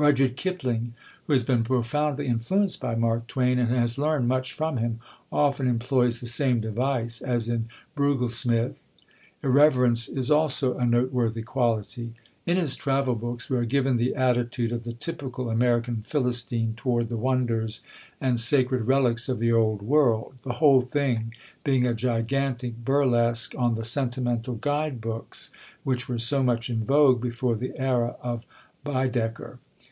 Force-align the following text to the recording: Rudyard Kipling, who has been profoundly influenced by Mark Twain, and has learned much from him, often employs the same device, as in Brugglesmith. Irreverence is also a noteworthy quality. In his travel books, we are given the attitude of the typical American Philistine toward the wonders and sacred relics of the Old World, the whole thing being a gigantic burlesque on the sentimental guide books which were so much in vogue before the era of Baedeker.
Rudyard 0.00 0.36
Kipling, 0.36 0.94
who 1.26 1.32
has 1.32 1.42
been 1.42 1.64
profoundly 1.64 2.28
influenced 2.28 2.78
by 2.80 2.94
Mark 2.94 3.26
Twain, 3.26 3.58
and 3.58 3.68
has 3.70 3.98
learned 3.98 4.28
much 4.28 4.52
from 4.52 4.76
him, 4.76 5.00
often 5.32 5.66
employs 5.66 6.20
the 6.20 6.28
same 6.28 6.60
device, 6.60 7.20
as 7.20 7.48
in 7.48 7.68
Brugglesmith. 7.96 8.76
Irreverence 9.42 10.06
is 10.08 10.30
also 10.30 10.78
a 10.78 10.86
noteworthy 10.86 11.42
quality. 11.42 12.14
In 12.46 12.56
his 12.58 12.76
travel 12.76 13.16
books, 13.16 13.50
we 13.50 13.56
are 13.58 13.64
given 13.64 13.96
the 13.96 14.14
attitude 14.14 14.70
of 14.70 14.84
the 14.84 14.92
typical 14.92 15.50
American 15.50 16.02
Philistine 16.06 16.74
toward 16.76 17.08
the 17.08 17.16
wonders 17.16 17.80
and 18.20 18.38
sacred 18.38 18.82
relics 18.84 19.28
of 19.28 19.40
the 19.40 19.50
Old 19.50 19.82
World, 19.82 20.34
the 20.44 20.52
whole 20.62 20.80
thing 20.80 21.34
being 21.64 21.84
a 21.84 21.92
gigantic 21.92 22.84
burlesque 22.84 23.52
on 23.58 23.74
the 23.74 23.84
sentimental 23.84 24.54
guide 24.54 25.00
books 25.00 25.50
which 25.82 26.08
were 26.08 26.20
so 26.20 26.40
much 26.44 26.70
in 26.70 26.84
vogue 26.84 27.20
before 27.20 27.56
the 27.56 27.76
era 27.76 28.14
of 28.22 28.46
Baedeker. 28.84 29.58